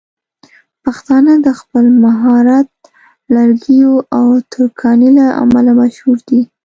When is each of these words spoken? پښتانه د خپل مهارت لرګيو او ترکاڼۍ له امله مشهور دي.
پښتانه 0.83 1.33
د 1.45 1.47
خپل 1.59 1.85
مهارت 2.05 2.67
لرګيو 3.35 3.93
او 4.17 4.25
ترکاڼۍ 4.51 5.09
له 5.17 5.25
امله 5.43 5.71
مشهور 5.81 6.17
دي. 6.29 6.41